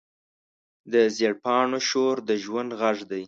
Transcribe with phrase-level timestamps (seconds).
[0.91, 3.19] د زېړ پاڼو شور د ژوند غږ دی